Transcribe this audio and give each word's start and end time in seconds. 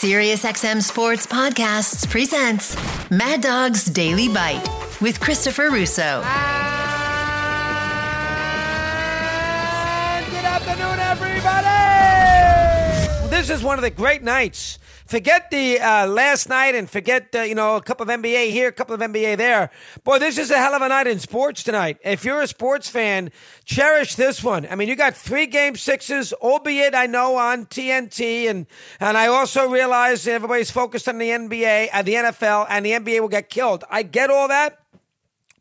SiriusXM 0.00 0.80
Sports 0.80 1.26
Podcasts 1.26 2.08
presents 2.08 2.74
Mad 3.10 3.42
Dog's 3.42 3.84
Daily 3.84 4.28
Bite 4.28 4.66
with 5.02 5.20
Christopher 5.20 5.68
Russo. 5.68 6.22
And 6.24 6.24
good 10.30 10.46
afternoon, 10.46 10.98
everybody. 11.00 11.66
This 13.28 13.50
is 13.50 13.62
one 13.62 13.78
of 13.78 13.82
the 13.82 13.90
great 13.90 14.22
nights. 14.22 14.78
Forget 15.10 15.50
the 15.50 15.80
uh, 15.80 16.06
last 16.06 16.48
night 16.48 16.76
and 16.76 16.88
forget, 16.88 17.34
uh, 17.34 17.40
you 17.40 17.56
know, 17.56 17.74
a 17.74 17.82
couple 17.82 18.08
of 18.08 18.20
NBA 18.20 18.52
here, 18.52 18.68
a 18.68 18.72
couple 18.72 18.94
of 18.94 19.00
NBA 19.00 19.38
there. 19.38 19.72
Boy, 20.04 20.20
this 20.20 20.38
is 20.38 20.52
a 20.52 20.56
hell 20.56 20.72
of 20.72 20.82
a 20.82 20.88
night 20.88 21.08
in 21.08 21.18
sports 21.18 21.64
tonight. 21.64 21.98
If 22.04 22.24
you're 22.24 22.40
a 22.40 22.46
sports 22.46 22.88
fan, 22.88 23.32
cherish 23.64 24.14
this 24.14 24.44
one. 24.44 24.68
I 24.70 24.76
mean, 24.76 24.88
you 24.88 24.94
got 24.94 25.16
three 25.16 25.46
game 25.46 25.74
sixes, 25.74 26.32
albeit 26.34 26.94
I 26.94 27.06
know 27.06 27.34
on 27.34 27.66
TNT, 27.66 28.48
and, 28.48 28.66
and 29.00 29.18
I 29.18 29.26
also 29.26 29.68
realize 29.68 30.28
everybody's 30.28 30.70
focused 30.70 31.08
on 31.08 31.18
the 31.18 31.30
NBA, 31.30 31.88
and 31.92 31.92
uh, 31.92 32.02
the 32.02 32.14
NFL, 32.14 32.66
and 32.70 32.86
the 32.86 32.92
NBA 32.92 33.20
will 33.20 33.26
get 33.26 33.50
killed. 33.50 33.82
I 33.90 34.04
get 34.04 34.30
all 34.30 34.46
that. 34.46 34.78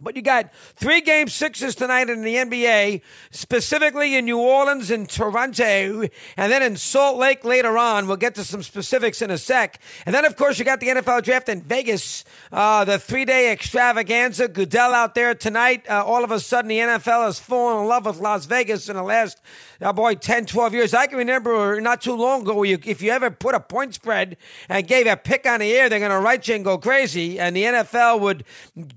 But 0.02 0.16
you 0.16 0.22
got 0.22 0.54
three 0.54 1.02
game 1.02 1.28
sixes 1.28 1.76
tonight 1.76 2.10
in 2.10 2.22
the 2.22 2.36
NBA, 2.36 3.02
specifically 3.32 4.16
in 4.16 4.24
New 4.24 4.40
Orleans 4.40 4.90
and 4.92 5.10
Toronto, 5.10 6.08
and 6.38 6.52
then 6.52 6.64
in 6.64 6.78
Salt 6.78 7.18
Lake 7.18 7.44
later 7.44 7.78
on. 7.78 8.08
We'll 8.08 8.16
get 8.16 8.34
to 8.36 8.46
some 8.46 8.64
specifics 8.64 9.22
in 9.22 9.30
a 9.30 9.38
sec. 9.38 9.78
And 10.06 10.16
then, 10.16 10.24
of 10.24 10.38
course, 10.38 10.58
you 10.58 10.64
got 10.64 10.80
the 10.80 10.88
NFL 10.88 11.24
draft 11.24 11.50
in 11.50 11.64
Vegas, 11.64 12.24
uh, 12.54 12.86
the 12.86 12.98
three 12.98 13.26
day 13.26 13.52
extravaganza. 13.52 14.48
Goodell 14.48 14.94
out 14.94 15.16
there 15.16 15.36
tonight. 15.36 15.86
Uh, 15.90 16.02
all 16.06 16.24
of 16.24 16.32
a 16.32 16.40
sudden, 16.40 16.70
the 16.70 16.80
NFL 16.80 17.26
has 17.26 17.38
fallen 17.38 17.84
in 17.84 17.90
love 17.90 18.06
with 18.06 18.22
Las 18.22 18.46
Vegas 18.46 18.88
in 18.88 18.96
the 18.96 19.04
last, 19.04 19.42
uh, 19.82 19.92
boy, 19.92 20.16
10, 20.16 20.46
12 20.46 20.74
years. 20.76 20.94
I 20.94 21.08
can 21.08 21.18
remember 21.18 21.82
not 21.82 22.00
too 22.00 22.16
long 22.16 22.44
ago, 22.44 22.64
you, 22.64 22.80
if 22.86 23.02
you 23.02 23.12
ever 23.12 23.32
put 23.32 23.54
a 23.54 23.60
point 23.60 23.96
spread 23.96 24.38
and 24.70 24.88
gave 24.88 25.08
a 25.08 25.18
pick 25.18 25.46
on 25.46 25.60
the 25.60 25.74
air, 25.74 25.90
they're 25.90 26.00
going 26.00 26.10
to 26.12 26.20
write 26.20 26.48
you 26.48 26.56
and 26.56 26.64
go 26.64 26.78
crazy. 26.78 27.38
And 27.38 27.54
the 27.54 27.64
NFL 27.64 28.22
would, 28.22 28.46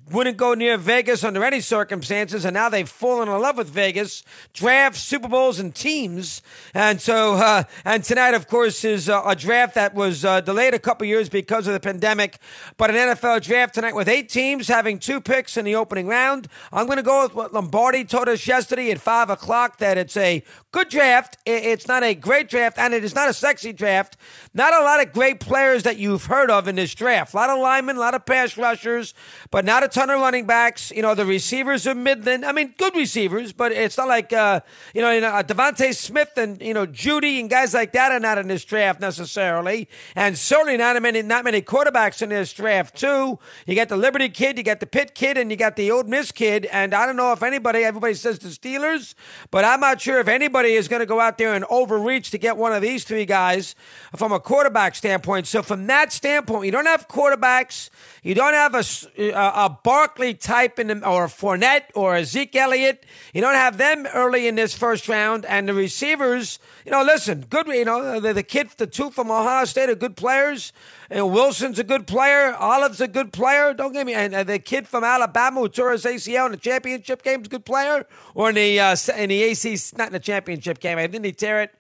wouldn't 0.08 0.36
go 0.36 0.54
near 0.54 0.78
Vegas 0.78 0.91
Vegas 0.92 1.24
under 1.24 1.42
any 1.42 1.60
circumstances, 1.62 2.44
and 2.44 2.52
now 2.52 2.68
they've 2.68 2.86
fallen 2.86 3.26
in 3.26 3.40
love 3.40 3.56
with 3.56 3.70
Vegas, 3.70 4.22
drafts, 4.52 5.00
Super 5.00 5.26
Bowls, 5.26 5.58
and 5.58 5.74
teams. 5.74 6.42
And 6.74 7.00
so, 7.00 7.32
uh, 7.36 7.64
and 7.86 8.04
tonight, 8.04 8.34
of 8.34 8.46
course, 8.46 8.84
is 8.84 9.08
uh, 9.08 9.22
a 9.24 9.34
draft 9.34 9.74
that 9.74 9.94
was 9.94 10.22
uh, 10.22 10.42
delayed 10.42 10.74
a 10.74 10.78
couple 10.78 11.06
years 11.06 11.30
because 11.30 11.66
of 11.66 11.72
the 11.72 11.80
pandemic, 11.80 12.36
but 12.76 12.90
an 12.90 12.96
NFL 12.96 13.40
draft 13.40 13.74
tonight 13.74 13.94
with 13.94 14.06
eight 14.06 14.28
teams 14.28 14.68
having 14.68 14.98
two 14.98 15.18
picks 15.18 15.56
in 15.56 15.64
the 15.64 15.74
opening 15.74 16.08
round. 16.08 16.46
I'm 16.70 16.84
going 16.84 16.98
to 16.98 17.02
go 17.02 17.22
with 17.22 17.34
what 17.34 17.54
Lombardi 17.54 18.04
told 18.04 18.28
us 18.28 18.46
yesterday 18.46 18.90
at 18.90 19.00
five 19.00 19.30
o'clock 19.30 19.78
that 19.78 19.96
it's 19.96 20.18
a 20.18 20.42
good 20.72 20.90
draft. 20.90 21.38
It's 21.46 21.88
not 21.88 22.02
a 22.02 22.14
great 22.14 22.50
draft, 22.50 22.78
and 22.78 22.92
it 22.92 23.02
is 23.02 23.14
not 23.14 23.30
a 23.30 23.32
sexy 23.32 23.72
draft. 23.72 24.18
Not 24.52 24.74
a 24.74 24.84
lot 24.84 25.00
of 25.00 25.14
great 25.14 25.40
players 25.40 25.84
that 25.84 25.96
you've 25.96 26.26
heard 26.26 26.50
of 26.50 26.68
in 26.68 26.76
this 26.76 26.94
draft. 26.94 27.32
A 27.32 27.36
lot 27.36 27.48
of 27.48 27.58
linemen, 27.60 27.96
a 27.96 28.00
lot 28.00 28.12
of 28.12 28.26
pass 28.26 28.58
rushers, 28.58 29.14
but 29.50 29.64
not 29.64 29.82
a 29.82 29.88
ton 29.88 30.10
of 30.10 30.20
running 30.20 30.44
backs. 30.46 30.81
You 30.90 31.02
know, 31.02 31.14
the 31.14 31.26
receivers 31.26 31.86
are 31.86 31.94
Midland. 31.94 32.44
I 32.44 32.52
mean, 32.52 32.74
good 32.76 32.96
receivers, 32.96 33.52
but 33.52 33.70
it's 33.72 33.96
not 33.96 34.08
like, 34.08 34.32
uh, 34.32 34.60
you 34.94 35.00
know, 35.00 35.10
you 35.10 35.20
know 35.20 35.28
uh, 35.28 35.42
DeVonta 35.42 35.94
Smith 35.94 36.30
and, 36.36 36.60
you 36.60 36.74
know, 36.74 36.86
Jeudy 36.86 37.38
and 37.38 37.48
guys 37.48 37.74
like 37.74 37.92
that 37.92 38.10
are 38.10 38.20
not 38.20 38.38
in 38.38 38.48
this 38.48 38.64
draft 38.64 39.00
necessarily. 39.00 39.88
And 40.16 40.36
certainly 40.36 40.76
not 40.76 41.00
many, 41.02 41.22
not 41.22 41.44
many 41.44 41.62
quarterbacks 41.62 42.22
in 42.22 42.30
this 42.30 42.52
draft, 42.52 42.96
too. 42.96 43.38
You 43.66 43.74
got 43.74 43.88
the 43.88 43.96
Liberty 43.96 44.28
kid, 44.28 44.58
you 44.58 44.64
got 44.64 44.80
the 44.80 44.86
Pitt 44.86 45.14
kid, 45.14 45.36
and 45.38 45.50
you 45.50 45.56
got 45.56 45.76
the 45.76 45.90
Ole 45.90 46.04
Miss 46.04 46.32
kid. 46.32 46.66
And 46.66 46.94
I 46.94 47.06
don't 47.06 47.16
know 47.16 47.32
if 47.32 47.42
anybody, 47.42 47.84
everybody 47.84 48.14
says 48.14 48.38
the 48.38 48.48
Steelers, 48.48 49.14
but 49.50 49.64
I'm 49.64 49.80
not 49.80 50.00
sure 50.00 50.18
if 50.18 50.28
anybody 50.28 50.72
is 50.72 50.88
going 50.88 51.00
to 51.00 51.06
go 51.06 51.20
out 51.20 51.38
there 51.38 51.54
and 51.54 51.64
overreach 51.66 52.30
to 52.30 52.38
get 52.38 52.56
one 52.56 52.72
of 52.72 52.82
these 52.82 53.04
three 53.04 53.26
guys 53.26 53.74
from 54.16 54.32
a 54.32 54.40
quarterback 54.40 54.94
standpoint. 54.94 55.46
So, 55.46 55.62
from 55.62 55.86
that 55.86 56.12
standpoint, 56.12 56.66
you 56.66 56.72
don't 56.72 56.86
have 56.86 57.08
quarterbacks, 57.08 57.90
you 58.22 58.34
don't 58.34 58.54
have 58.54 58.74
a, 58.74 58.84
a, 59.18 59.66
a 59.66 59.78
Barkley 59.82 60.34
type 60.34 60.71
in 60.78 60.90
or 61.04 61.26
Fournette 61.26 61.84
or 61.94 62.22
Zeke 62.24 62.56
Elliott. 62.56 63.04
You 63.32 63.40
don't 63.40 63.54
have 63.54 63.78
them 63.78 64.06
early 64.14 64.46
in 64.46 64.54
this 64.54 64.74
first 64.74 65.08
round, 65.08 65.44
and 65.46 65.68
the 65.68 65.74
receivers. 65.74 66.58
You 66.84 66.92
know, 66.92 67.02
listen, 67.02 67.46
good. 67.48 67.66
You 67.68 67.84
know, 67.84 68.20
the, 68.20 68.32
the 68.32 68.42
kid, 68.42 68.70
the 68.76 68.86
two 68.86 69.10
from 69.10 69.30
Ohio 69.30 69.64
State 69.64 69.90
are 69.90 69.94
good 69.94 70.16
players. 70.16 70.72
You 71.10 71.16
know, 71.16 71.26
Wilson's 71.26 71.78
a 71.78 71.84
good 71.84 72.06
player. 72.06 72.56
Olave's 72.58 73.00
a 73.00 73.08
good 73.08 73.32
player. 73.32 73.74
Don't 73.74 73.92
get 73.92 74.06
me. 74.06 74.14
And 74.14 74.34
the 74.48 74.58
kid 74.58 74.88
from 74.88 75.04
Alabama 75.04 75.60
who 75.60 75.68
tore 75.68 75.92
his 75.92 76.04
ACL 76.04 76.46
in 76.46 76.52
the 76.52 76.58
championship 76.58 77.22
game 77.22 77.40
is 77.40 77.46
a 77.46 77.50
good 77.50 77.64
player. 77.64 78.06
Or 78.34 78.48
in 78.48 78.54
the 78.54 78.80
uh, 78.80 78.96
in 79.16 79.28
the 79.28 79.42
AC, 79.42 79.76
not 79.96 80.08
in 80.08 80.12
the 80.14 80.20
championship 80.20 80.80
game. 80.80 80.98
I 80.98 81.06
didn't 81.06 81.24
he 81.24 81.32
tear 81.32 81.62
it? 81.62 81.74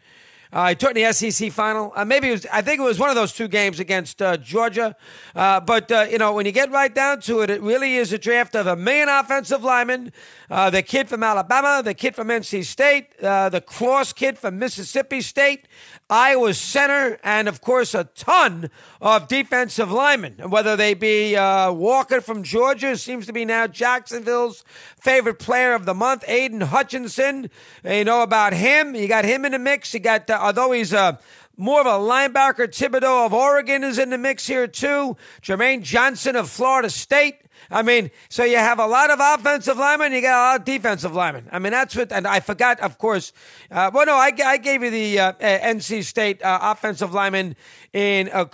Uh, 0.52 0.68
he 0.68 0.74
took 0.74 0.94
in 0.94 1.02
the 1.02 1.12
SEC 1.12 1.50
final. 1.50 1.92
Uh, 1.96 2.04
maybe 2.04 2.30
was. 2.30 2.44
I 2.52 2.60
think 2.60 2.78
it 2.78 2.82
was 2.82 2.98
one 2.98 3.08
of 3.08 3.14
those 3.14 3.32
two 3.32 3.48
games 3.48 3.80
against 3.80 4.20
uh, 4.20 4.36
Georgia. 4.36 4.94
Uh, 5.34 5.60
but 5.60 5.90
uh, 5.90 6.06
you 6.10 6.18
know, 6.18 6.34
when 6.34 6.44
you 6.44 6.52
get 6.52 6.70
right 6.70 6.94
down 6.94 7.20
to 7.22 7.40
it, 7.40 7.48
it 7.48 7.62
really 7.62 7.96
is 7.96 8.12
a 8.12 8.18
draft 8.18 8.54
of 8.54 8.66
a 8.66 8.76
million 8.76 9.08
offensive 9.08 9.64
linemen. 9.64 10.12
Uh, 10.50 10.68
the 10.68 10.82
kid 10.82 11.08
from 11.08 11.22
Alabama, 11.22 11.80
the 11.82 11.94
kid 11.94 12.14
from 12.14 12.28
NC 12.28 12.66
State, 12.66 13.18
the 13.18 13.62
Cross 13.66 14.12
kid 14.12 14.38
from 14.38 14.58
Mississippi 14.58 15.22
State, 15.22 15.66
Iowa 16.10 16.52
center, 16.52 17.18
and 17.24 17.48
of 17.48 17.62
course 17.62 17.94
a 17.94 18.04
ton 18.04 18.68
of 19.00 19.28
defensive 19.28 19.90
linemen. 19.90 20.50
Whether 20.50 20.76
they 20.76 20.92
be 20.92 21.34
Walker 21.34 22.20
from 22.20 22.42
Georgia, 22.42 22.90
who 22.90 22.96
seems 22.96 23.24
to 23.26 23.32
be 23.32 23.46
now 23.46 23.66
Jacksonville's 23.66 24.62
favorite 25.00 25.38
player 25.38 25.72
of 25.72 25.86
the 25.86 25.94
month, 25.94 26.24
Aidan 26.28 26.60
Hutchinson. 26.60 27.48
You 27.82 28.04
know 28.04 28.20
about 28.20 28.52
him. 28.52 28.94
You 28.94 29.08
got 29.08 29.24
him 29.24 29.46
in 29.46 29.52
the 29.52 29.58
mix. 29.58 29.94
You 29.94 30.00
got 30.00 30.28
although 30.42 30.72
he's 30.72 30.92
a 30.92 31.18
more 31.56 31.80
of 31.80 31.86
a 31.86 31.90
linebacker, 31.90 32.66
Thibodeaux 32.68 33.26
of 33.26 33.32
Oregon 33.32 33.84
is 33.84 33.98
in 33.98 34.10
the 34.10 34.18
mix 34.18 34.46
here 34.46 34.66
too. 34.66 35.16
Jermaine 35.42 35.82
Johnson 35.82 36.36
of 36.36 36.50
Florida 36.50 36.90
State. 36.90 37.36
I 37.70 37.82
mean, 37.82 38.10
so 38.28 38.44
you 38.44 38.56
have 38.56 38.78
a 38.78 38.86
lot 38.86 39.10
of 39.10 39.20
offensive 39.20 39.76
linemen, 39.76 40.12
you 40.12 40.20
got 40.20 40.34
a 40.34 40.44
lot 40.52 40.60
of 40.60 40.64
defensive 40.64 41.14
linemen. 41.14 41.48
I 41.52 41.58
mean, 41.58 41.72
that's 41.72 41.94
what, 41.94 42.12
and 42.12 42.26
I 42.26 42.40
forgot, 42.40 42.80
of 42.80 42.98
course. 42.98 43.32
Uh, 43.70 43.90
well, 43.92 44.04
no, 44.04 44.14
I, 44.14 44.32
I 44.44 44.56
gave 44.58 44.82
you 44.82 44.90
the 44.90 45.18
uh, 45.18 45.32
NC 45.34 46.04
State 46.04 46.42
uh, 46.42 46.58
offensive 46.62 47.14
lineman 47.14 47.56
in 47.92 48.30
uh, 48.32 48.44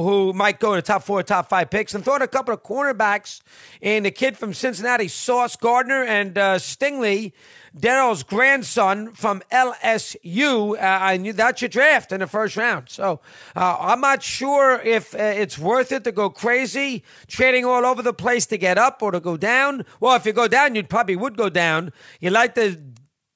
who 0.00 0.32
might 0.32 0.60
go 0.60 0.72
in 0.72 0.78
the 0.78 0.82
top 0.82 1.02
four, 1.02 1.22
top 1.22 1.48
five 1.48 1.70
picks, 1.70 1.94
and 1.94 2.04
thought 2.04 2.22
a 2.22 2.28
couple 2.28 2.54
of 2.54 2.62
cornerbacks 2.62 3.40
in 3.80 4.04
the 4.04 4.10
kid 4.10 4.36
from 4.36 4.54
Cincinnati, 4.54 5.08
Sauce 5.08 5.56
Gardner, 5.56 6.04
and 6.04 6.36
uh, 6.38 6.56
Stingley. 6.56 7.32
Darryl's 7.78 8.22
grandson 8.22 9.12
from 9.12 9.42
LSU. 9.52 10.74
Uh, 10.74 10.78
I 10.80 11.16
knew 11.16 11.32
that's 11.32 11.62
your 11.62 11.68
draft 11.68 12.12
in 12.12 12.20
the 12.20 12.26
first 12.26 12.56
round. 12.56 12.88
So 12.88 13.20
uh, 13.54 13.76
I'm 13.80 14.00
not 14.00 14.22
sure 14.22 14.80
if 14.80 15.14
uh, 15.14 15.18
it's 15.18 15.58
worth 15.58 15.92
it 15.92 16.04
to 16.04 16.12
go 16.12 16.30
crazy, 16.30 17.04
trading 17.26 17.64
all 17.64 17.86
over 17.86 18.02
the 18.02 18.12
place 18.12 18.46
to 18.46 18.58
get 18.58 18.78
up 18.78 19.02
or 19.02 19.12
to 19.12 19.20
go 19.20 19.36
down. 19.36 19.84
Well, 20.00 20.16
if 20.16 20.26
you 20.26 20.32
go 20.32 20.48
down, 20.48 20.74
you 20.74 20.82
probably 20.82 21.16
would 21.16 21.36
go 21.36 21.48
down. 21.48 21.92
You 22.20 22.30
like 22.30 22.54
to 22.56 22.78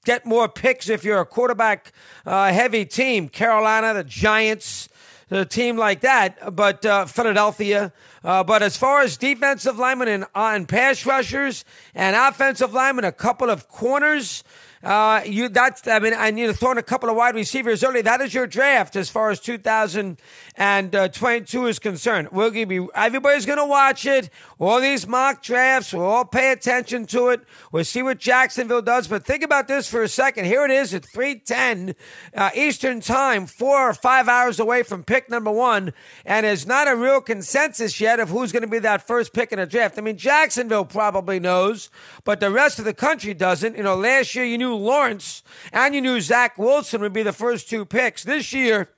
get 0.05 0.27
more 0.27 0.49
picks 0.49 0.89
if 0.89 1.05
you're 1.05 1.21
a 1.21 1.27
quarterback 1.27 1.93
uh, 2.27 2.53
heavy 2.53 2.85
team. 2.85 3.29
Carolina, 3.29 3.95
the 3.95 4.05
Giants, 4.05 4.89
a 5.35 5.45
team 5.45 5.77
like 5.77 6.01
that, 6.01 6.55
but 6.55 6.85
uh, 6.85 7.07
Philadelphia. 7.07 7.93
Uh, 8.25 8.45
but 8.45 8.63
as 8.63 8.77
far 8.77 9.01
as 9.01 9.17
defensive 9.17 9.79
linemen 9.79 10.09
and, 10.09 10.25
uh, 10.35 10.53
and 10.55 10.69
pass 10.69 11.07
rushers 11.07 11.65
and 11.95 12.15
offensive 12.15 12.73
linemen, 12.73 13.05
a 13.05 13.13
couple 13.13 13.51
of 13.51 13.69
corners, 13.69 14.45
uh, 14.83 15.23
you 15.25 15.49
that's 15.49 15.87
I 15.87 16.01
mean, 16.01 16.13
and 16.13 16.37
you're 16.39 16.53
throwing 16.53 16.79
a 16.79 16.83
couple 16.83 17.09
of 17.09 17.15
wide 17.15 17.37
receivers 17.37 17.85
early. 17.85 18.03
That 18.03 18.21
is 18.21 18.35
your 18.35 18.49
draft 18.49 18.97
as 18.97 19.09
far 19.09 19.31
as 19.31 19.39
2022 19.39 21.67
is 21.67 21.79
concerned. 21.79 22.31
We'll 22.33 22.51
give 22.51 22.73
you 22.73 22.91
everybody's 22.95 23.47
going 23.47 23.59
to 23.59 23.67
watch 23.67 24.07
it. 24.07 24.29
All 24.59 24.81
these 24.81 25.07
mock 25.07 25.41
drafts, 25.43 25.93
we'll 25.93 26.05
all 26.05 26.25
pay 26.25 26.51
attention 26.51 27.07
to 27.07 27.29
it. 27.29 27.43
We'll 27.71 27.85
see 27.85 28.03
what 28.03 28.19
Jacksonville 28.19 28.83
does. 28.83 29.07
But 29.07 29.25
think 29.25 29.45
about 29.45 29.69
this 29.69 29.89
for 29.89 30.03
a 30.03 30.09
second. 30.09 30.47
Here 30.47 30.65
it 30.65 30.73
is 30.73 30.93
at 30.95 31.03
3:10 31.03 31.95
uh, 32.35 32.51
Eastern 32.55 33.01
Time, 33.01 33.47
four 33.47 33.89
or 33.89 33.95
five 33.95 34.29
hours 34.29 34.59
away 34.59 34.83
from 34.83 35.05
pick 35.05 35.31
number 35.31 35.53
one, 35.53 35.93
and 36.25 36.45
it's 36.45 36.67
not 36.67 36.89
a 36.89 36.97
real 36.97 37.21
consensus 37.21 38.01
yet 38.01 38.19
of 38.19 38.31
who's 38.31 38.51
going 38.51 38.63
to 38.63 38.69
be 38.69 38.81
that 38.81 39.07
first 39.07 39.33
pick 39.33 39.53
in 39.53 39.61
the 39.61 39.67
draft. 39.67 39.97
I 39.97 40.01
mean, 40.01 40.17
Jacksonville 40.17 40.85
probably 40.85 41.39
knows, 41.39 41.89
but 42.25 42.41
the 42.41 42.51
rest 42.51 42.81
of 42.81 42.85
the 42.85 42.95
country 42.95 43.33
doesn't. 43.33 43.77
You 43.77 43.85
know, 43.85 43.95
last 43.95 44.35
year 44.35 44.45
you 44.45 44.59
knew 44.59 44.72
Lawrence 44.77 45.43
and 45.73 45.95
you 45.95 46.01
knew 46.01 46.21
Zach 46.21 46.59
Wilson 46.59 47.01
would 47.01 47.13
be 47.13 47.23
the 47.23 47.33
first 47.33 47.69
two 47.69 47.85
picks. 47.85 48.23
This 48.23 48.53
year, 48.53 48.89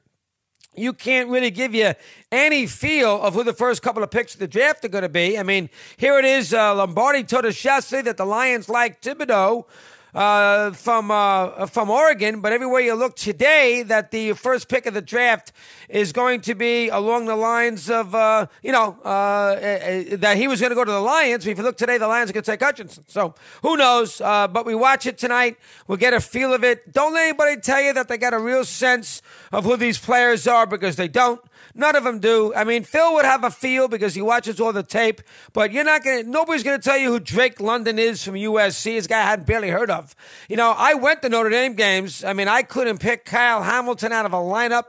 you 0.76 0.93
can't 0.93 1.29
really 1.29 1.50
give 1.50 1.75
you 1.75 1.94
any 2.32 2.67
feel 2.67 3.23
of 3.23 3.35
who 3.35 3.44
the 3.44 3.53
first 3.53 3.82
couple 3.82 4.03
of 4.03 4.11
picks 4.11 4.35
of 4.35 4.41
the 4.41 4.49
draft 4.49 4.85
are 4.85 4.88
going 4.88 5.03
to 5.03 5.09
be. 5.09 5.38
I 5.38 5.43
mean, 5.43 5.71
here 5.97 6.19
it 6.19 6.25
is. 6.25 6.53
Uh, 6.53 6.75
Lombardi 6.75 7.23
told 7.23 7.44
us 7.44 7.65
yesterday 7.65 8.03
that 8.03 8.17
the 8.17 8.25
Lions 8.25 8.69
like 8.69 9.00
Thibodeaux. 9.00 9.67
Uh, 10.14 10.70
from 10.72 11.11
uh, 11.11 11.66
from 11.66 11.90
Oregon, 11.90 12.40
but 12.40 12.52
everywhere 12.52 12.81
you 12.81 12.94
look 12.94 13.16
today, 13.16 13.82
that 13.82 14.11
the 14.11 14.32
first 14.34 14.69
pick 14.69 14.87
of 14.87 14.94
the 14.94 15.02
draft 15.02 15.52
is 15.88 16.12
going 16.12 16.40
to 16.43 16.55
be 16.55 16.88
along 16.88 17.26
the 17.26 17.34
lines 17.37 17.90
of 17.90 18.14
uh, 18.14 18.46
you 18.62 18.70
know 18.70 18.96
uh, 19.05 19.56
eh, 19.61 19.78
eh, 20.12 20.16
that 20.16 20.37
he 20.37 20.46
was 20.46 20.61
going 20.61 20.70
to 20.70 20.76
go 20.76 20.84
to 20.84 20.90
the 20.90 21.00
Lions. 21.00 21.46
If 21.46 21.58
you 21.58 21.64
look 21.64 21.76
today, 21.76 21.99
the 21.99 22.06
Lions 22.08 22.31
are 22.31 22.32
going 22.32 22.44
to 22.44 22.50
take 22.50 22.62
Hutchinson. 22.62 23.05
So 23.08 23.34
who 23.62 23.76
knows? 23.76 24.20
Uh, 24.20 24.46
but 24.46 24.64
we 24.64 24.75
watch 24.75 25.06
it 25.06 25.19
tonight. 25.19 25.58
We'll 25.88 25.99
get 25.99 26.14
a 26.14 26.20
feel 26.20 26.55
of 26.55 26.62
it. 26.62 26.93
Don't 26.93 27.12
let 27.12 27.28
anybody 27.28 27.61
tell 27.61 27.82
you 27.82 27.93
that 27.94 28.08
they 28.08 28.16
got 28.16 28.34
a 28.34 28.38
real 28.38 28.64
sense 28.64 29.20
of 29.52 29.64
who 29.64 29.76
these 29.76 29.99
players 29.99 30.46
are 30.46 30.66
because 30.66 30.96
they 30.96 31.08
don't. 31.08 31.40
None 31.75 31.97
of 31.97 32.05
them 32.05 32.21
do. 32.21 32.55
I 32.55 32.62
mean, 32.62 32.85
Phil 32.85 33.15
would 33.15 33.25
have 33.25 33.43
a 33.43 33.50
feel 33.50 33.88
because 33.88 34.15
he 34.15 34.23
watches 34.23 34.61
all 34.61 34.73
the 34.73 34.85
tape, 34.85 35.21
but 35.53 35.73
you're 35.73 35.85
not 35.85 36.05
going 36.05 36.25
to, 36.25 36.31
nobody's 36.31 36.62
going 36.62 36.79
to 36.79 36.82
tell 36.82 36.97
you 36.97 37.11
who 37.11 37.19
Drake 37.19 37.61
London 37.61 37.99
is 37.99 38.23
from 38.23 38.35
USC. 38.35 38.97
This 38.97 39.09
guy 39.09 39.19
I 39.21 39.25
hadn't 39.25 39.47
barely 39.47 39.71
heard 39.71 39.91
of. 39.91 40.15
You 40.49 40.56
know, 40.56 40.73
I 40.76 40.94
went 40.94 41.23
to 41.23 41.29
Notre 41.29 41.50
Dame 41.50 41.75
games. 41.75 42.23
I 42.23 42.32
mean, 42.32 42.47
I 42.47 42.62
couldn't 42.62 42.99
pick 42.99 43.25
Kyle 43.25 43.62
Hamilton 43.62 44.12
out 44.12 44.25
of 44.25 44.32
a 44.32 44.37
lineup. 44.37 44.85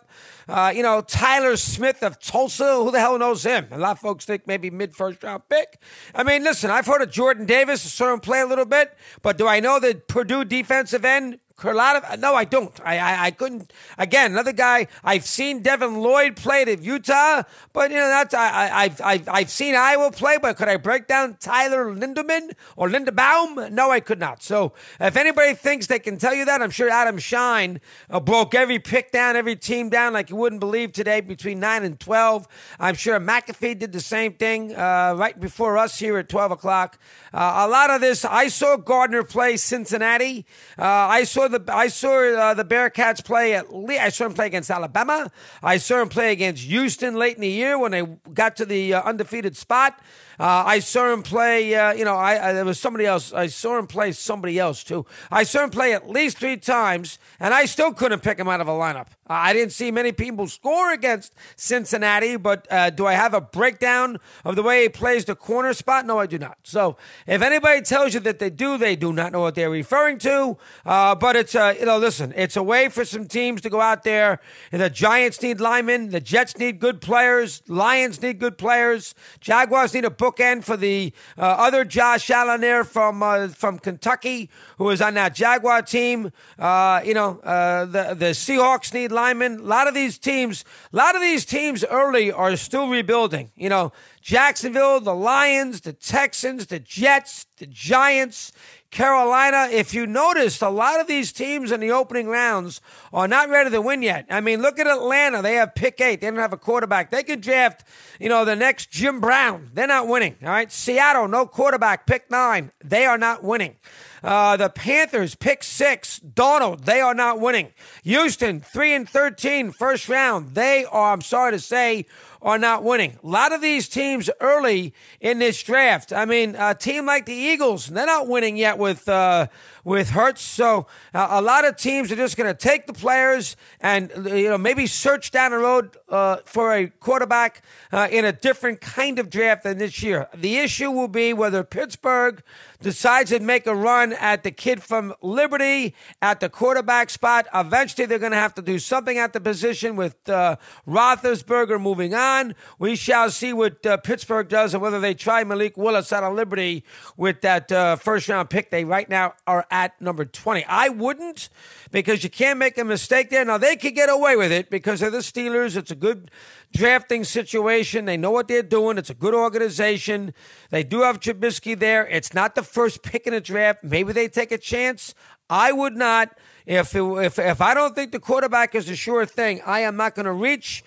Uh, 0.48 0.72
you 0.76 0.84
know, 0.84 1.02
Tyler 1.02 1.58
Smith 1.58 2.04
of 2.04 2.20
Tulsa, 2.20 2.76
who 2.76 2.92
the 2.92 3.00
hell 3.00 3.18
knows 3.18 3.44
him? 3.44 3.68
A 3.72 3.80
lot 3.80 3.94
of 3.94 4.00
folks 4.00 4.26
think 4.26 4.46
maybe 4.46 4.70
mid 4.70 4.96
first 4.96 5.24
round 5.24 5.42
pick. 5.50 5.82
I 6.14 6.24
mean, 6.24 6.44
listen, 6.44 6.70
I've 6.70 6.86
heard 6.86 7.02
of 7.02 7.10
Jordan 7.10 7.48
Davis, 7.48 7.82
saw 7.82 8.14
him 8.14 8.20
play 8.20 8.42
a 8.42 8.46
little 8.46 8.66
bit, 8.66 8.96
but 9.24 9.40
do 9.40 9.48
I 9.48 9.60
know 9.60 9.80
the 9.80 9.96
Purdue 10.08 10.46
defensive 10.46 11.04
end? 11.04 11.40
Karlatov? 11.58 12.20
No, 12.20 12.36
I 12.36 12.44
don't. 12.44 12.78
I, 12.84 12.98
I, 12.98 13.26
I 13.26 13.32
couldn't. 13.32 13.72
Again, 13.98 14.32
another 14.32 14.52
guy. 14.52 14.88
I've 15.04 15.26
seen 15.26 15.62
Devin 15.62 16.02
Lloyd 16.02 16.36
play 16.36 16.64
at 16.64 16.82
Utah, 16.82 17.44
but 17.72 17.92
you 17.92 17.98
know 17.98 18.08
that's 18.08 18.34
I, 18.34 18.48
I, 18.48 18.84
have 18.84 19.02
I've 19.02 19.30
I've 19.30 19.50
seen 19.50 19.74
Iowa 19.74 20.12
play. 20.12 20.38
But 20.42 20.58
could 20.58 20.68
I 20.68 20.76
break 20.76 21.08
down 21.08 21.38
Tyler 21.40 21.86
Linderman 21.96 22.52
or 22.76 22.90
Linderbaum? 22.90 23.72
No, 23.72 23.90
I 23.90 24.02
could 24.02 24.20
not. 24.20 24.44
So 24.44 24.74
if 25.00 25.16
anybody 25.16 25.54
thinks 25.54 25.88
they 25.88 26.00
can 26.00 26.18
tell 26.18 26.34
you 26.34 26.44
that, 26.44 26.62
I'm 26.62 26.72
sure 26.72 26.90
Adam 26.90 27.20
Schein 27.20 27.80
uh, 28.10 28.20
broke 28.20 28.54
every 28.54 28.80
pick 28.80 29.12
down, 29.12 29.38
every 29.38 29.56
team 29.56 29.90
down 29.90 30.12
like 30.12 30.30
you 30.30 30.36
wouldn't 30.36 30.60
believe 30.60 30.92
today 30.92 31.22
between 31.22 31.62
nine 31.62 31.86
and 31.86 31.98
twelve. 31.98 32.50
I'm 32.82 32.96
sure 32.96 33.18
McAfee 33.18 33.80
did 33.80 33.94
the 33.94 34.02
same 34.02 34.34
thing 34.34 34.76
uh, 34.76 35.16
right 35.18 35.40
before 35.40 35.78
us 35.78 36.00
here 36.00 36.18
at 36.18 36.28
twelve 36.28 36.52
o'clock. 36.52 37.00
Uh, 37.34 37.66
a 37.66 37.68
lot 37.70 37.90
of 37.90 38.02
this, 38.02 38.26
I 38.26 38.50
saw 38.50 38.78
Gardner 38.78 39.24
play 39.24 39.58
Cincinnati. 39.58 40.46
Uh, 40.78 40.84
I 40.84 41.24
saw 41.24 41.45
the 41.48 41.64
I 41.68 41.88
saw 41.88 42.20
uh, 42.24 42.54
the 42.54 42.66
Bearcats 42.66 43.24
play 43.24 43.54
at 43.54 43.74
least. 43.74 44.02
I 44.02 44.10
saw 44.10 44.26
him 44.26 44.34
play 44.34 44.48
against 44.48 44.70
Alabama. 44.70 45.32
I 45.62 45.78
saw 45.78 46.02
him 46.02 46.10
play 46.10 46.32
against 46.32 46.64
Houston 46.64 47.16
late 47.16 47.36
in 47.36 47.42
the 47.42 47.50
year 47.50 47.78
when 47.78 47.92
they 47.92 48.04
got 48.34 48.56
to 48.58 48.66
the 48.66 48.94
uh, 48.94 49.02
undefeated 49.02 49.56
spot. 49.56 50.00
Uh, 50.40 50.64
I 50.66 50.80
saw 50.80 51.14
him 51.14 51.24
play. 51.24 51.74
Uh, 51.76 51.94
you 51.94 52.04
know, 52.04 52.16
I, 52.16 52.50
I, 52.50 52.54
there 52.54 52.66
was 52.66 52.80
somebody 52.80 53.06
else. 53.06 53.32
I 53.34 53.48
saw 53.48 53.78
him 53.78 53.88
play 53.88 54.12
somebody 54.12 54.60
else 54.60 54.84
too. 54.84 55.06
I 55.32 55.44
saw 55.44 55.64
him 55.64 55.70
play 55.70 55.94
at 55.94 56.10
least 56.10 56.38
three 56.38 56.58
times, 56.58 57.20
and 57.40 57.54
I 57.54 57.66
still 57.66 57.94
couldn't 57.94 58.22
pick 58.22 58.38
him 58.38 58.48
out 58.48 58.62
of 58.62 58.68
a 58.68 58.72
lineup. 58.72 59.08
I 59.28 59.54
didn't 59.54 59.72
see 59.72 59.90
many 59.90 60.12
people 60.12 60.48
score 60.48 60.92
against 60.92 61.34
Cincinnati, 61.56 62.36
but 62.36 62.68
uh, 62.70 62.92
do 62.92 63.08
I 63.08 63.14
have 63.14 63.34
a 63.34 63.42
breakdown 63.42 64.20
of 64.44 64.56
the 64.56 64.62
way 64.62 64.84
he 64.84 64.90
plays 64.90 65.26
the 65.26 65.36
corner 65.36 65.74
spot? 65.74 66.06
No, 66.06 66.20
I 66.20 66.28
do 66.28 66.38
not. 66.38 66.58
So 66.64 66.98
if 67.26 67.42
anybody 67.42 67.82
tells 67.82 68.14
you 68.14 68.20
that 68.22 68.38
they 68.38 68.52
do, 68.52 68.78
they 68.78 68.96
do 68.96 69.12
not 69.14 69.32
know 69.32 69.40
what 69.40 69.56
they're 69.56 69.70
referring 69.70 70.20
to. 70.20 70.58
Uh, 70.86 71.16
but 71.36 71.42
it's 71.42 71.56
a, 71.56 71.76
you 71.78 71.86
know, 71.86 71.98
listen, 71.98 72.34
it's 72.38 72.56
a 72.56 72.64
way 72.64 72.88
for 72.88 73.04
some 73.04 73.28
teams 73.28 73.60
to 73.60 73.70
go 73.70 73.82
out 73.82 74.04
there. 74.04 74.40
The 74.72 74.90
Giants 74.90 75.42
need 75.42 75.60
linemen, 75.60 76.12
the 76.12 76.22
Jets 76.22 76.58
need 76.58 76.80
good 76.80 77.02
players, 77.02 77.62
Lions 77.68 78.22
need 78.22 78.40
good 78.40 78.58
players, 78.58 79.14
Jaguars 79.42 79.94
need 79.94 80.06
a 80.06 80.10
bookend 80.10 80.64
for 80.64 80.78
the 80.78 81.12
uh, 81.38 81.42
other 81.42 81.84
Josh 81.84 82.30
Allen 82.30 82.62
there 82.62 82.86
from 82.86 83.22
uh, 83.22 83.50
from 83.50 83.80
Kentucky, 83.80 84.50
who 84.78 84.90
is 84.92 85.02
on 85.02 85.16
that 85.16 85.36
Jaguar 85.36 85.82
team. 85.82 86.32
Uh, 86.58 87.02
you 87.04 87.14
know, 87.14 87.40
uh, 87.40 87.84
the 87.84 88.14
the 88.14 88.32
Seahawks 88.32 88.94
need 88.94 89.12
linemen. 89.12 89.60
A 89.60 89.64
lot 89.64 89.90
of 89.90 89.94
these 89.94 90.18
teams, 90.18 90.64
a 90.94 90.96
lot 90.96 91.16
of 91.16 91.22
these 91.22 91.44
teams 91.44 91.84
early 91.84 92.32
are 92.32 92.56
still 92.56 92.88
rebuilding. 92.88 93.52
You 93.58 93.68
know, 93.68 93.92
Jacksonville, 94.22 95.02
the 95.02 95.14
Lions, 95.14 95.82
the 95.82 95.94
Texans, 95.94 96.68
the 96.68 96.80
Jets, 96.80 97.46
the 97.58 97.68
Giants. 97.68 98.54
Carolina, 98.92 99.68
if 99.72 99.94
you 99.94 100.08
noticed, 100.08 100.62
a 100.62 100.70
lot 100.70 101.02
of 101.02 101.08
these 101.08 101.32
teams 101.32 101.72
in 101.72 101.82
the 101.82 101.92
opening 101.92 102.28
rounds 102.28 102.80
are 103.12 103.28
not 103.28 103.50
ready 103.50 103.70
to 103.70 103.82
win 103.82 104.02
yet. 104.02 104.26
I 104.30 104.40
mean, 104.40 104.62
look 104.62 104.80
at 104.80 104.88
Atlanta. 104.88 105.42
They 105.42 105.56
have 105.56 105.76
pick 105.76 106.00
eight. 106.00 106.22
They 106.22 106.28
don't 106.28 106.40
have 106.40 106.54
a 106.54 106.58
quarterback. 106.58 107.12
They 107.12 107.24
could 107.24 107.42
draft, 107.42 107.84
you 108.20 108.30
know, 108.30 108.46
the 108.46 108.56
next 108.56 108.92
Jim 108.92 109.20
Brown. 109.20 109.70
They're 109.74 109.88
not 109.88 110.08
winning. 110.08 110.38
All 110.42 110.50
right. 110.50 110.72
Seattle, 110.72 111.28
no 111.28 111.46
quarterback, 111.46 112.08
pick 112.08 112.32
nine. 112.32 112.72
They 112.84 113.06
are 113.06 113.18
not 113.18 113.44
winning. 113.44 113.76
Uh, 114.26 114.58
the 114.58 114.70
Panthers 114.70 115.36
pick 115.36 115.64
six. 115.64 116.20
Darnold, 116.20 116.86
they 116.86 117.00
are 117.00 117.14
not 117.14 117.40
winning. 117.40 117.72
Houston, 118.04 118.60
three 118.60 118.92
and 118.96 119.08
13, 119.08 119.72
first 119.72 120.10
round. 120.10 120.56
They 120.56 120.84
are, 120.84 121.14
I'm 121.14 121.22
sorry 121.22 121.52
to 121.52 121.60
say, 121.60 122.08
are 122.42 122.58
not 122.58 122.84
winning. 122.84 123.20
A 123.24 123.28
lot 123.28 123.54
of 123.54 123.62
these 123.62 123.88
teams 123.88 124.32
early 124.42 124.96
in 125.22 125.38
this 125.38 125.62
draft. 125.62 126.12
I 126.12 126.26
mean, 126.26 126.56
a 126.58 126.74
team 126.74 127.06
like 127.06 127.28
the 127.28 127.36
Eagles, 127.36 127.86
they're 127.86 128.08
not 128.08 128.28
winning 128.28 128.58
yet 128.58 128.80
with 128.80 129.08
uh, 129.08 129.46
with 129.86 130.10
Hurts. 130.10 130.42
So 130.42 130.88
uh, 131.14 131.28
a 131.30 131.42
lot 131.42 131.64
of 131.64 131.78
teams 131.78 132.12
are 132.12 132.18
just 132.18 132.36
going 132.36 132.54
to 132.54 132.58
take 132.58 132.88
the 132.88 132.94
players 132.94 133.56
and 133.80 134.12
you 134.26 134.50
know 134.50 134.58
maybe 134.58 134.88
search 134.88 135.32
down 135.32 135.52
the 135.52 135.60
road 135.60 135.96
uh, 136.10 136.38
for 136.44 136.74
a 136.74 136.88
quarterback 136.88 137.62
uh, 137.94 138.10
in 138.12 138.26
a 138.26 138.34
different 138.34 138.82
kind 138.82 139.20
of 139.20 139.30
draft 139.30 139.64
than 139.64 139.78
this 139.78 140.04
year. 140.04 140.28
The 140.34 140.58
issue 140.58 140.92
will 140.92 141.08
be 141.08 141.32
whether 141.32 141.64
Pittsburgh 141.64 142.44
decides 142.82 143.30
to 143.30 143.40
make 143.40 143.66
a 143.68 143.76
run 143.76 144.14
at 144.14 144.44
the 144.44 144.52
kid 144.52 144.84
from 144.84 145.14
Liberty 145.22 145.96
at 146.22 146.40
the 146.40 146.50
quarterback 146.50 147.10
spot. 147.10 147.48
Eventually, 147.54 148.06
they're 148.06 148.20
going 148.20 148.32
to 148.32 148.38
have 148.38 148.54
to 148.56 148.62
do 148.62 148.80
something 148.80 149.18
at 149.18 149.34
the 149.34 149.40
position 149.40 149.96
with 149.96 150.28
uh, 150.30 150.58
Roethlisberger 150.88 151.80
moving 151.80 152.14
on. 152.14 152.56
We 152.80 152.96
shall 152.96 153.30
see 153.30 153.54
what 153.54 153.86
uh, 153.86 153.98
Pittsburgh 153.98 154.48
does 154.48 154.74
and 154.74 154.82
whether 154.82 155.00
they 155.00 155.14
try 155.14 155.44
Malik 155.44 155.78
Willis 155.78 156.12
out 156.12 156.24
of 156.24 156.34
Liberty 156.34 156.84
with 157.18 157.42
that 157.42 157.72
uh, 157.72 157.96
first 157.96 158.30
round 158.30 158.50
pick. 158.50 158.72
They 158.72 158.84
right 158.84 159.10
now 159.10 159.34
are 159.48 159.66
at 159.76 160.00
number 160.00 160.24
20. 160.24 160.64
I 160.66 160.88
wouldn't 160.88 161.50
because 161.92 162.24
you 162.24 162.30
can't 162.30 162.58
make 162.58 162.78
a 162.78 162.86
mistake 162.86 163.30
there. 163.30 163.44
Now, 163.44 163.58
they 163.58 163.76
could 163.76 163.94
get 163.94 164.10
away 164.10 164.38
with 164.38 164.52
it 164.52 164.70
because 164.70 165.02
they're 165.02 165.10
the 165.10 165.18
Steelers. 165.18 165.76
It's 165.76 165.92
a 165.92 165.96
good 165.96 166.32
drafting 166.74 167.26
situation. 167.26 168.06
They 168.06 168.16
know 168.16 168.32
what 168.32 168.48
they're 168.48 168.64
doing. 168.64 168.98
It's 168.98 169.10
a 169.10 169.14
good 169.14 169.34
organization. 169.34 170.34
They 170.70 170.84
do 170.84 171.02
have 171.02 171.20
Trubisky 171.20 171.78
there. 171.78 172.08
It's 172.08 172.34
not 172.34 172.56
the 172.56 172.64
first 172.64 173.04
pick 173.04 173.28
in 173.28 173.34
the 173.34 173.42
draft. 173.42 173.84
Maybe 173.84 174.14
they 174.14 174.30
take 174.30 174.54
a 174.54 174.58
chance. 174.58 175.14
I 175.50 175.74
would 175.74 175.98
not. 175.98 176.38
If, 176.66 176.96
it, 176.96 177.04
if 177.04 177.38
if 177.38 177.62
I 177.62 177.74
don't 177.76 177.94
think 177.94 178.12
the 178.12 178.20
quarterback 178.20 178.74
is 178.74 178.90
a 178.90 178.96
sure 178.96 179.26
thing, 179.26 179.62
I 179.66 179.82
am 179.82 179.98
not 179.98 180.16
going 180.16 180.26
to 180.26 180.34
reach 180.34 180.84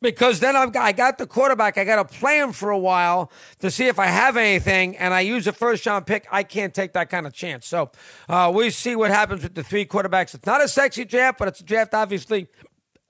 because 0.00 0.40
then 0.40 0.56
I've 0.56 0.72
got, 0.72 0.84
I 0.84 0.92
got 0.92 1.18
the 1.18 1.26
quarterback. 1.26 1.78
I 1.78 1.84
got 1.84 2.08
to 2.08 2.18
play 2.18 2.38
him 2.38 2.52
for 2.52 2.70
a 2.70 2.78
while 2.78 3.30
to 3.60 3.70
see 3.70 3.86
if 3.86 3.98
I 3.98 4.06
have 4.06 4.36
anything, 4.36 4.96
and 4.96 5.12
I 5.12 5.20
use 5.20 5.46
a 5.46 5.52
first 5.52 5.84
round 5.86 6.06
pick. 6.06 6.26
I 6.30 6.42
can't 6.42 6.74
take 6.74 6.92
that 6.92 7.10
kind 7.10 7.26
of 7.26 7.32
chance. 7.32 7.66
So 7.66 7.90
uh, 8.28 8.52
we 8.54 8.70
see 8.70 8.96
what 8.96 9.10
happens 9.10 9.42
with 9.42 9.54
the 9.54 9.62
three 9.62 9.84
quarterbacks. 9.84 10.34
It's 10.34 10.46
not 10.46 10.62
a 10.62 10.68
sexy 10.68 11.04
draft, 11.04 11.38
but 11.38 11.48
it's 11.48 11.60
a 11.60 11.64
draft 11.64 11.94
obviously 11.94 12.48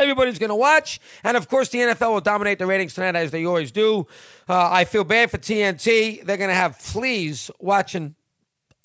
everybody's 0.00 0.38
going 0.38 0.50
to 0.50 0.55
watch. 0.55 1.00
And 1.25 1.37
of 1.37 1.49
course, 1.49 1.69
the 1.70 1.79
NFL 1.79 2.12
will 2.12 2.20
dominate 2.20 2.58
the 2.58 2.67
ratings 2.67 2.94
tonight 2.94 3.17
as 3.17 3.31
they 3.31 3.44
always 3.44 3.73
do. 3.73 4.07
Uh, 4.49 4.68
I 4.71 4.85
feel 4.85 5.04
bad 5.04 5.30
for 5.30 5.38
TNT. 5.38 6.25
They're 6.25 6.37
going 6.37 6.50
to 6.50 6.54
have 6.54 6.76
fleas 6.76 7.50
watching 7.59 8.14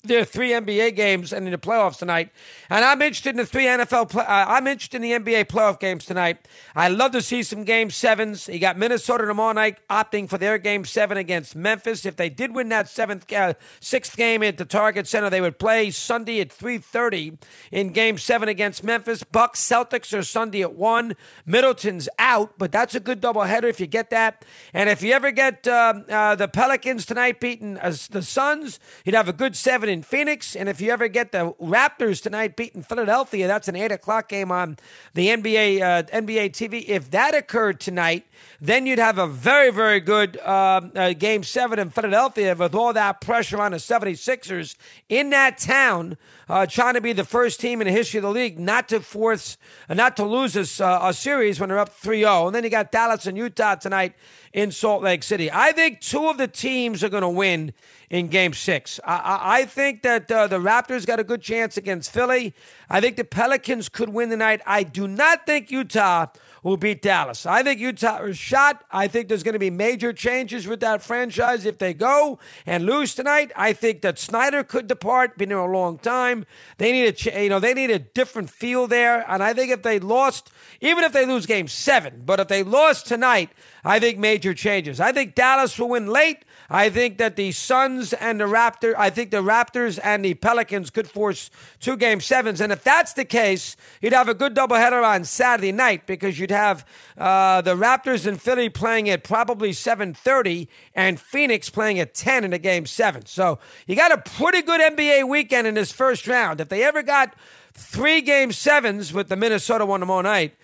there 0.04 0.20
are 0.20 0.24
three 0.24 0.50
NBA 0.50 0.94
games 0.94 1.32
and 1.32 1.46
in 1.46 1.52
the 1.52 1.58
playoffs 1.58 1.98
tonight, 1.98 2.30
and 2.68 2.84
I'm 2.84 3.00
interested 3.00 3.30
in 3.30 3.36
the 3.36 3.46
three 3.46 3.64
NFL. 3.64 4.10
Play, 4.10 4.24
uh, 4.24 4.46
I'm 4.48 4.66
interested 4.66 5.02
in 5.02 5.02
the 5.02 5.32
NBA 5.32 5.46
playoff 5.46 5.80
games 5.80 6.04
tonight. 6.04 6.46
I 6.76 6.88
love 6.88 7.12
to 7.12 7.22
see 7.22 7.42
some 7.42 7.64
game 7.64 7.90
sevens. 7.90 8.48
You 8.48 8.58
got 8.58 8.76
Minnesota 8.78 9.24
tomorrow 9.24 9.52
night 9.52 9.78
opting 9.88 10.28
for 10.28 10.36
their 10.36 10.58
game 10.58 10.84
seven 10.84 11.16
against 11.16 11.56
Memphis. 11.56 12.04
If 12.04 12.16
they 12.16 12.28
did 12.28 12.54
win 12.54 12.68
that 12.68 12.88
seventh, 12.88 13.32
uh, 13.32 13.54
sixth 13.80 14.16
game 14.16 14.42
at 14.42 14.58
the 14.58 14.64
Target 14.64 15.06
Center, 15.06 15.30
they 15.30 15.40
would 15.40 15.58
play 15.58 15.90
Sunday 15.90 16.40
at 16.40 16.50
3:30 16.50 17.38
in 17.72 17.90
Game 17.90 18.18
Seven 18.18 18.48
against 18.48 18.84
Memphis. 18.84 19.22
Bucks 19.22 19.60
Celtics 19.60 20.16
are 20.16 20.22
Sunday 20.22 20.62
at 20.62 20.74
one. 20.74 21.16
Middleton's 21.46 22.08
out, 22.18 22.58
but 22.58 22.72
that's 22.72 22.94
a 22.94 23.00
good 23.00 23.22
doubleheader 23.22 23.64
if 23.64 23.80
you 23.80 23.86
get 23.86 24.10
that. 24.10 24.44
And 24.74 24.90
if 24.90 25.02
you 25.02 25.12
ever 25.12 25.30
get 25.30 25.66
uh, 25.66 25.94
uh 26.10 26.34
the 26.34 26.48
Pelicans 26.48 27.06
tonight 27.06 27.40
beating 27.40 27.78
uh, 27.78 27.94
the 28.10 28.22
Suns, 28.22 28.78
you'd 29.04 29.14
have 29.14 29.28
a 29.28 29.32
good 29.32 29.56
seven 29.56 29.93
in 29.94 30.02
Phoenix. 30.02 30.54
And 30.54 30.68
if 30.68 30.80
you 30.80 30.90
ever 30.90 31.08
get 31.08 31.32
the 31.32 31.54
Raptors 31.62 32.20
tonight 32.20 32.56
beating 32.56 32.82
Philadelphia, 32.82 33.46
that's 33.46 33.68
an 33.68 33.76
eight 33.76 33.92
o'clock 33.92 34.28
game 34.28 34.52
on 34.52 34.76
the 35.14 35.28
NBA 35.28 35.80
uh, 35.80 36.02
NBA 36.02 36.50
TV. 36.50 36.84
If 36.86 37.10
that 37.12 37.34
occurred 37.34 37.80
tonight, 37.80 38.26
then 38.60 38.86
you'd 38.86 38.98
have 38.98 39.18
a 39.18 39.26
very, 39.26 39.70
very 39.70 40.00
good 40.00 40.36
uh, 40.38 40.80
uh, 40.94 41.12
game 41.14 41.42
seven 41.42 41.78
in 41.78 41.90
Philadelphia 41.90 42.54
with 42.54 42.74
all 42.74 42.92
that 42.92 43.20
pressure 43.20 43.60
on 43.60 43.72
the 43.72 43.78
76ers 43.78 44.76
in 45.08 45.30
that 45.30 45.58
town, 45.58 46.16
uh, 46.48 46.66
trying 46.66 46.94
to 46.94 47.00
be 47.00 47.12
the 47.12 47.24
first 47.24 47.60
team 47.60 47.80
in 47.80 47.86
the 47.86 47.92
history 47.92 48.18
of 48.18 48.22
the 48.22 48.30
league 48.30 48.58
not 48.58 48.88
to 48.88 49.00
force, 49.00 49.56
uh, 49.88 49.94
not 49.94 50.16
to 50.16 50.24
lose 50.24 50.54
this, 50.54 50.80
uh, 50.80 50.98
a 51.02 51.14
series 51.14 51.60
when 51.60 51.68
they're 51.68 51.78
up 51.78 51.90
3 51.90 52.20
0. 52.20 52.48
And 52.48 52.54
then 52.54 52.64
you 52.64 52.70
got 52.70 52.90
Dallas 52.90 53.26
and 53.26 53.38
Utah 53.38 53.76
tonight 53.76 54.14
in 54.52 54.72
Salt 54.72 55.02
Lake 55.02 55.22
City. 55.22 55.50
I 55.52 55.72
think 55.72 56.00
two 56.00 56.28
of 56.28 56.38
the 56.38 56.48
teams 56.48 57.04
are 57.04 57.08
going 57.08 57.22
to 57.22 57.28
win 57.28 57.72
in 58.10 58.28
game 58.28 58.52
six. 58.52 59.00
I, 59.04 59.16
I, 59.16 59.58
I 59.58 59.64
think 59.64 59.83
think 59.84 60.00
that 60.00 60.30
uh, 60.32 60.46
the 60.46 60.58
Raptors 60.58 61.04
got 61.06 61.20
a 61.20 61.24
good 61.24 61.42
chance 61.42 61.76
against 61.76 62.10
Philly. 62.10 62.54
I 62.88 63.02
think 63.02 63.16
the 63.16 63.24
Pelicans 63.24 63.90
could 63.90 64.08
win 64.08 64.30
tonight. 64.30 64.62
I 64.64 64.82
do 64.82 65.06
not 65.06 65.44
think 65.44 65.70
Utah 65.70 66.28
will 66.62 66.78
beat 66.78 67.02
Dallas. 67.02 67.44
I 67.44 67.62
think 67.62 67.78
Utah 67.78 68.22
is 68.22 68.38
shot. 68.38 68.82
I 68.90 69.08
think 69.08 69.28
there's 69.28 69.42
going 69.42 69.52
to 69.52 69.58
be 69.58 69.68
major 69.68 70.14
changes 70.14 70.66
with 70.66 70.80
that 70.80 71.02
franchise 71.02 71.66
if 71.66 71.76
they 71.78 71.92
go 71.92 72.38
and 72.64 72.86
lose 72.86 73.14
tonight. 73.14 73.52
I 73.54 73.74
think 73.74 74.00
that 74.00 74.18
Snyder 74.18 74.64
could 74.64 74.86
depart. 74.86 75.36
Been 75.36 75.50
there 75.50 75.58
a 75.58 75.70
long 75.70 75.98
time. 75.98 76.46
They 76.78 76.90
need 76.90 77.26
a 77.26 77.42
you 77.42 77.50
know 77.50 77.60
they 77.60 77.74
need 77.74 77.90
a 77.90 77.98
different 77.98 78.48
feel 78.48 78.86
there. 78.86 79.30
And 79.30 79.42
I 79.42 79.52
think 79.52 79.70
if 79.70 79.82
they 79.82 79.98
lost, 79.98 80.50
even 80.80 81.04
if 81.04 81.12
they 81.12 81.26
lose 81.26 81.44
Game 81.44 81.68
Seven, 81.68 82.22
but 82.24 82.40
if 82.40 82.48
they 82.48 82.62
lost 82.62 83.06
tonight, 83.06 83.50
I 83.84 84.00
think 84.00 84.18
major 84.18 84.54
changes. 84.54 84.98
I 84.98 85.12
think 85.12 85.34
Dallas 85.34 85.78
will 85.78 85.90
win 85.90 86.06
late. 86.06 86.43
I 86.70 86.88
think 86.88 87.18
that 87.18 87.36
the 87.36 87.52
Suns 87.52 88.12
and 88.12 88.40
the 88.40 88.44
Raptors, 88.44 88.94
I 88.96 89.10
think 89.10 89.30
the 89.30 89.42
Raptors 89.42 89.98
and 90.02 90.24
the 90.24 90.34
Pelicans 90.34 90.90
could 90.90 91.08
force 91.08 91.50
two 91.80 91.96
game 91.96 92.20
sevens. 92.20 92.60
And 92.60 92.72
if 92.72 92.82
that's 92.82 93.12
the 93.12 93.24
case, 93.24 93.76
you'd 94.00 94.12
have 94.12 94.28
a 94.28 94.34
good 94.34 94.54
doubleheader 94.54 95.04
on 95.04 95.24
Saturday 95.24 95.72
night 95.72 96.06
because 96.06 96.38
you'd 96.38 96.50
have 96.50 96.86
uh, 97.18 97.60
the 97.60 97.74
Raptors 97.74 98.26
and 98.26 98.40
Philly 98.40 98.68
playing 98.68 99.10
at 99.10 99.24
probably 99.24 99.70
7.30 99.70 100.68
and 100.94 101.20
Phoenix 101.20 101.68
playing 101.68 101.98
at 101.98 102.14
10 102.14 102.44
in 102.44 102.52
a 102.52 102.58
game 102.58 102.86
seven. 102.86 103.26
So 103.26 103.58
you 103.86 103.96
got 103.96 104.12
a 104.12 104.18
pretty 104.18 104.62
good 104.62 104.80
NBA 104.80 105.28
weekend 105.28 105.66
in 105.66 105.74
this 105.74 105.92
first 105.92 106.26
round. 106.26 106.60
If 106.60 106.68
they 106.68 106.82
ever 106.82 107.02
got 107.02 107.34
three 107.74 108.20
game 108.20 108.52
sevens 108.52 109.12
with 109.12 109.28
the 109.28 109.36
Minnesota 109.36 109.84
one 109.84 110.00
tomorrow 110.00 110.22
night, 110.22 110.54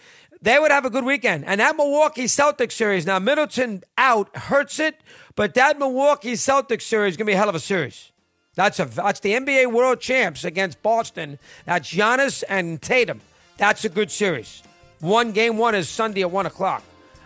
they 0.42 0.58
would 0.58 0.70
have 0.70 0.84
a 0.84 0.90
good 0.90 1.04
weekend. 1.04 1.44
And 1.44 1.60
that 1.60 1.76
Milwaukee 1.76 2.24
Celtics 2.24 2.72
series, 2.72 3.04
now 3.04 3.18
Middleton 3.18 3.82
out 3.98 4.34
hurts 4.34 4.78
it, 4.78 5.00
but 5.40 5.54
that 5.54 5.78
Milwaukee 5.78 6.34
Celtics 6.34 6.82
series 6.82 7.14
is 7.14 7.16
going 7.16 7.24
to 7.24 7.30
be 7.30 7.32
a 7.32 7.36
hell 7.38 7.48
of 7.48 7.54
a 7.54 7.60
series. 7.60 8.12
That's 8.56 8.78
a 8.78 8.84
that's 8.84 9.20
the 9.20 9.32
NBA 9.32 9.72
World 9.72 9.98
Champs 9.98 10.44
against 10.44 10.82
Boston. 10.82 11.38
That's 11.64 11.90
Giannis 11.90 12.44
and 12.46 12.82
Tatum. 12.82 13.22
That's 13.56 13.86
a 13.86 13.88
good 13.88 14.10
series. 14.10 14.62
One 14.98 15.32
game 15.32 15.56
one 15.56 15.74
is 15.74 15.88
Sunday 15.88 16.20
at 16.20 16.30
one 16.30 16.44
o'clock, 16.44 16.82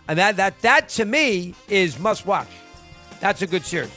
and 0.06 0.16
that 0.16 0.36
that 0.36 0.60
that 0.60 0.90
to 0.90 1.04
me 1.04 1.56
is 1.66 1.98
must 1.98 2.24
watch. 2.24 2.46
That's 3.18 3.42
a 3.42 3.48
good 3.48 3.64
series. 3.64 3.90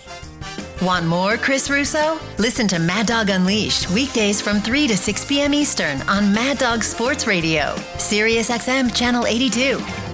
Want 0.81 1.05
more 1.05 1.37
Chris 1.37 1.69
Russo? 1.69 2.19
Listen 2.39 2.67
to 2.69 2.79
Mad 2.79 3.05
Dog 3.05 3.29
Unleashed 3.29 3.91
weekdays 3.91 4.41
from 4.41 4.61
3 4.61 4.87
to 4.87 4.97
6 4.97 5.25
p.m. 5.25 5.53
Eastern 5.53 6.01
on 6.09 6.33
Mad 6.33 6.57
Dog 6.57 6.83
Sports 6.83 7.27
Radio, 7.27 7.75
Sirius 7.99 8.49
XM 8.49 8.95
Channel 8.95 9.27
82. 9.27 10.06